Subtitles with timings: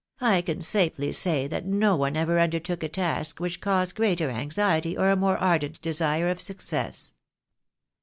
[0.19, 4.97] "I can safely say that no one ever undertook a task which caused greater anxiety,
[4.97, 7.13] or a more ardent desire of success."